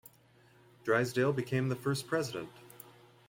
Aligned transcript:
Drysdale 0.83 1.31
became 1.31 1.69
the 1.69 1.75
first 1.75 2.07
President. 2.07 2.49